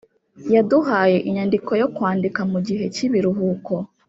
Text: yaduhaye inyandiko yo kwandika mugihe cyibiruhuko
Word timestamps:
yaduhaye 0.53 1.17
inyandiko 1.29 1.71
yo 1.81 1.87
kwandika 1.95 2.39
mugihe 2.51 2.83
cyibiruhuko 2.95 3.73